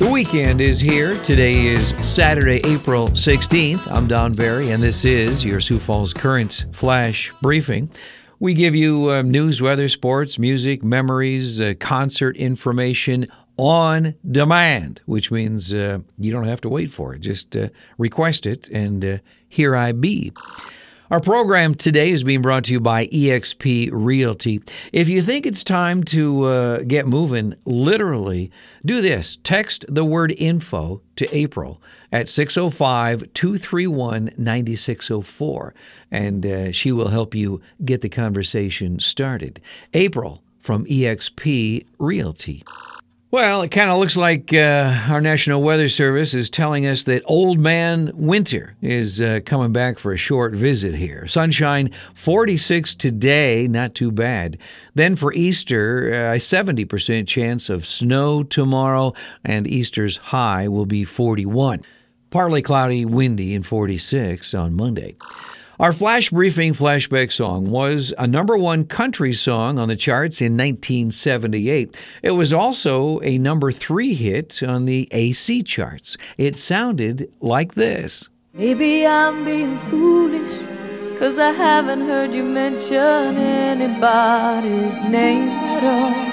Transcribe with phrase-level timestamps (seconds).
[0.00, 1.18] The weekend is here.
[1.22, 3.86] Today is Saturday, April 16th.
[3.86, 7.90] I'm Don Barry, and this is your Sioux Falls Current Flash Briefing.
[8.38, 13.26] We give you uh, news, weather, sports, music, memories, uh, concert information
[13.58, 17.18] on demand, which means uh, you don't have to wait for it.
[17.18, 19.18] Just uh, request it, and uh,
[19.50, 20.32] here I be.
[21.10, 24.60] Our program today is being brought to you by eXp Realty.
[24.92, 28.52] If you think it's time to uh, get moving, literally,
[28.84, 29.36] do this.
[29.42, 31.82] Text the word info to April
[32.12, 35.74] at 605 231 9604,
[36.12, 39.60] and uh, she will help you get the conversation started.
[39.92, 42.62] April from eXp Realty.
[43.32, 47.22] Well, it kind of looks like uh, our National Weather Service is telling us that
[47.26, 51.28] Old Man Winter is uh, coming back for a short visit here.
[51.28, 54.58] Sunshine 46 today, not too bad.
[54.96, 59.12] Then for Easter, uh, a 70% chance of snow tomorrow,
[59.44, 61.84] and Easter's high will be 41.
[62.30, 65.16] Partly cloudy, windy, and 46 on Monday.
[65.80, 70.52] Our flash briefing flashback song was a number one country song on the charts in
[70.52, 71.98] 1978.
[72.22, 76.18] It was also a number three hit on the AC charts.
[76.36, 78.28] It sounded like this.
[78.52, 80.68] Maybe I'm being foolish,
[81.18, 86.29] cause I haven't heard you mention anybody's name at all.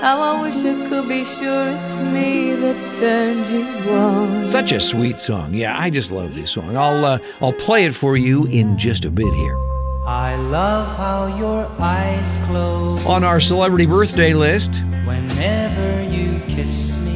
[0.00, 4.46] How I wish I could be sure it's me that turned you on.
[4.46, 5.52] Such a sweet song.
[5.52, 6.76] Yeah, I just love this song.
[6.76, 9.56] I'll uh, I'll play it for you in just a bit here.
[10.06, 17.08] I love how your eyes close On our celebrity birthday list, whenever you kiss me.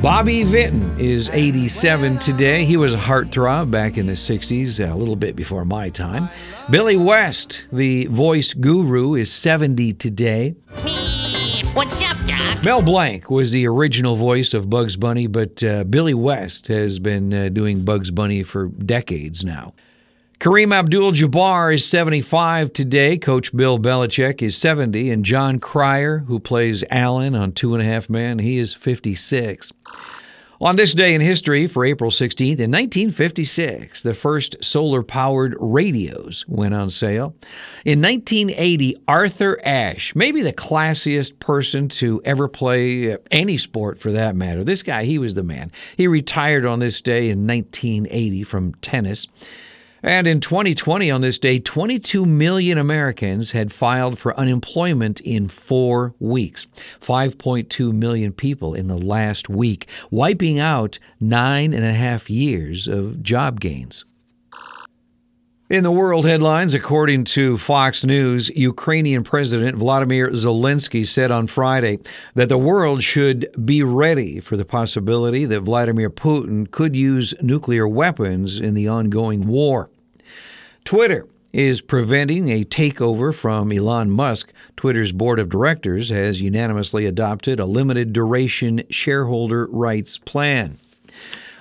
[0.00, 2.64] Bobby Vinton is 87 today.
[2.64, 6.28] He was a heartthrob back in the 60s, a little bit before my time.
[6.70, 10.54] Billy West, the voice guru, is 70 today.
[11.78, 12.64] What's up, Doc?
[12.64, 17.32] Mel Blanc was the original voice of Bugs Bunny, but uh, Billy West has been
[17.32, 19.74] uh, doing Bugs Bunny for decades now.
[20.40, 23.16] Kareem Abdul Jabbar is 75 today.
[23.16, 25.08] Coach Bill Belichick is 70.
[25.08, 29.72] And Jon Cryer, who plays Alan on Two and a Half Men, he is 56.
[30.60, 36.44] On this day in history, for April 16th, in 1956, the first solar powered radios
[36.48, 37.36] went on sale.
[37.84, 44.10] In 1980, Arthur Ashe, maybe the classiest person to ever play uh, any sport for
[44.10, 44.64] that matter.
[44.64, 45.70] This guy, he was the man.
[45.96, 49.28] He retired on this day in 1980 from tennis.
[50.02, 56.14] And in 2020, on this day, 22 million Americans had filed for unemployment in four
[56.20, 56.66] weeks.
[57.00, 63.22] 5.2 million people in the last week, wiping out nine and a half years of
[63.22, 64.04] job gains.
[65.70, 71.98] In the world headlines, according to Fox News, Ukrainian President Vladimir Zelensky said on Friday
[72.32, 77.86] that the world should be ready for the possibility that Vladimir Putin could use nuclear
[77.86, 79.90] weapons in the ongoing war.
[80.86, 84.54] Twitter is preventing a takeover from Elon Musk.
[84.74, 90.78] Twitter's board of directors has unanimously adopted a limited duration shareholder rights plan.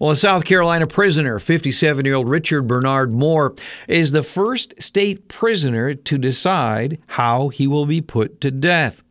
[0.00, 3.54] Well, a South Carolina prisoner, 57 year old Richard Bernard Moore,
[3.86, 9.02] is the first state prisoner to decide how he will be put to death.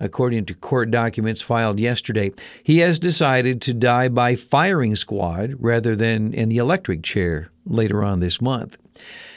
[0.00, 2.32] According to court documents filed yesterday,
[2.62, 8.02] he has decided to die by firing squad rather than in the electric chair later
[8.02, 8.78] on this month.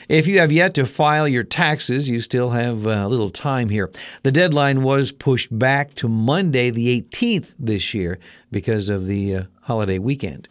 [0.08, 3.92] If you have yet to file your taxes, you still have a little time here.
[4.24, 8.18] The deadline was pushed back to Monday, the 18th this year,
[8.50, 10.48] because of the uh, holiday weekend.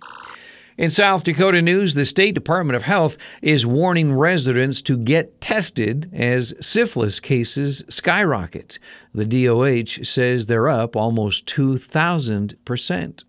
[0.81, 6.09] In South Dakota news, the State Department of Health is warning residents to get tested
[6.11, 8.79] as syphilis cases skyrocket.
[9.13, 13.25] The DOH says they're up almost 2,000%.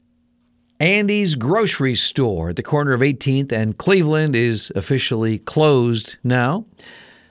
[0.80, 6.66] Andy's grocery store at the corner of 18th and Cleveland is officially closed now.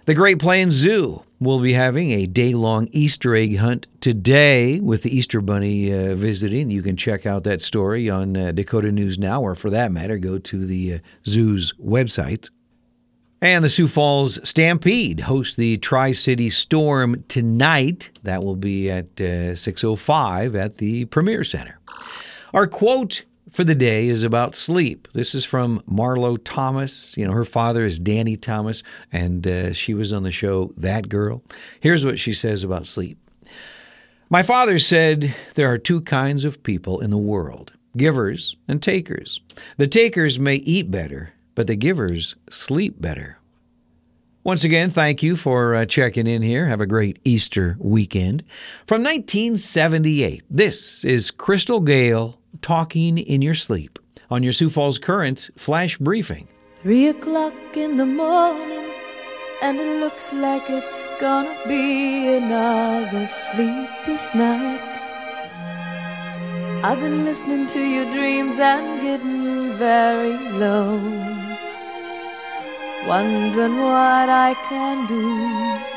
[0.04, 5.02] The Great Plains Zoo will be having a day long Easter egg hunt today with
[5.02, 6.70] the Easter Bunny uh, visiting.
[6.70, 10.18] You can check out that story on uh, Dakota News Now, or for that matter,
[10.18, 12.50] go to the uh, zoo's website.
[13.42, 18.10] And the Sioux Falls Stampede hosts the Tri City Storm tonight.
[18.22, 21.80] That will be at 6:05 at the Premier Center.
[22.52, 25.08] Our quote for the day is about sleep.
[25.12, 27.16] This is from Marlo Thomas.
[27.16, 28.82] You know, her father is Danny Thomas,
[29.12, 31.42] and uh, she was on the show That Girl.
[31.80, 33.18] Here's what she says about sleep
[34.28, 39.40] My father said there are two kinds of people in the world givers and takers.
[39.76, 43.38] The takers may eat better, but the givers sleep better.
[44.42, 46.66] Once again, thank you for uh, checking in here.
[46.66, 48.42] Have a great Easter weekend.
[48.86, 53.98] From 1978, this is Crystal Gayle talking in your sleep
[54.30, 56.48] on your Sioux Falls Current flash briefing.
[56.82, 58.90] Three o'clock in the morning,
[59.62, 64.96] and it looks like it's gonna be another sleepless night.
[66.82, 70.96] I've been listening to your dreams and getting very low,
[73.06, 75.90] wondering what I can do.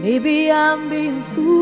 [0.00, 1.59] Maybe I'm being foolish,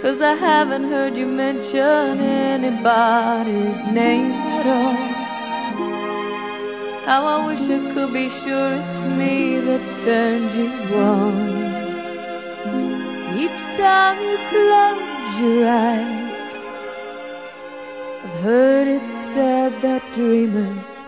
[0.00, 5.18] cause I haven't heard you mention anybody's name at all.
[7.04, 11.58] How I wish I could be sure it's me that turned you on.
[13.42, 16.28] Each time you close your eyes,
[18.24, 20.98] I've heard it said that dreamers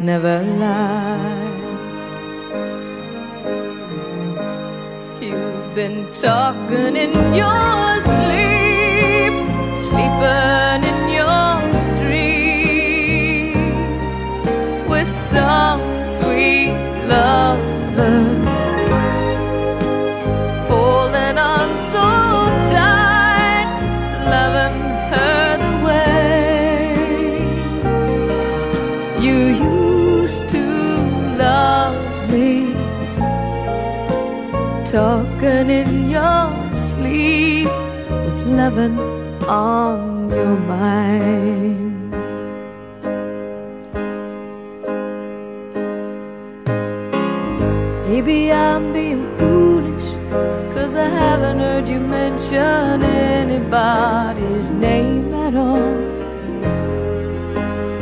[0.00, 1.54] never lie.
[5.20, 7.83] You've been talking in your
[8.16, 9.34] sleep,
[9.88, 11.50] sleeping in your
[12.02, 13.48] dreams
[14.88, 16.74] with some sweet
[17.08, 18.18] lover.
[20.68, 22.06] Holding on so
[22.72, 23.76] tight,
[24.34, 24.78] loving
[25.12, 26.94] her the way
[29.20, 29.38] you
[29.72, 30.64] used to
[31.38, 31.96] love
[32.30, 32.52] me.
[34.84, 36.03] Talking in
[38.56, 38.98] loving
[39.48, 42.10] on your mind.
[48.06, 50.10] Maybe I'm being foolish,
[50.74, 55.94] cause I haven't heard you mention anybody's name at all.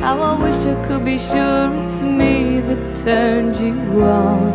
[0.00, 4.52] How I wish I could be sure it's me that turned you on.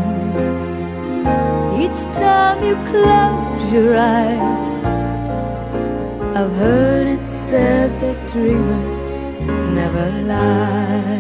[1.82, 4.77] Each time you close your eyes,
[6.48, 9.20] I've heard it said that dreamers
[9.76, 11.20] never lie.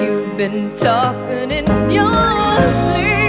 [0.00, 2.12] You've been talking in your
[2.82, 3.21] sleep,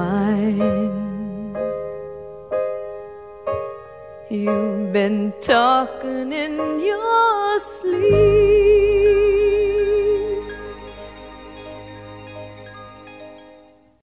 [0.00, 1.56] mind.
[4.30, 8.69] You've been talking in your sleep.